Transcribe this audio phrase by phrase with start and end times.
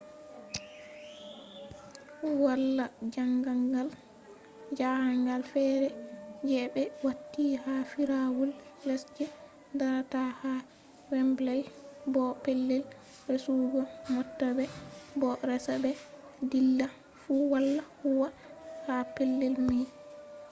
[2.43, 2.85] wala
[4.77, 5.87] jahangal fere
[6.47, 8.51] je ɓe wati ha firawol
[8.87, 9.25] les je
[9.79, 10.53] dara ta ha
[11.11, 11.61] wembley
[12.13, 12.83] bo pellel
[13.29, 13.81] resugo
[14.13, 14.65] mota be
[15.19, 16.87] bo resa-be-dilla
[17.19, 18.27] fu wala huwwa
[18.85, 19.85] ha pellel mai